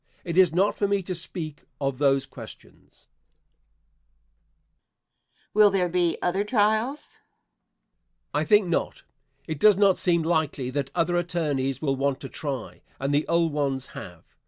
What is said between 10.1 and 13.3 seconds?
likely that other attorneys will want to try, and the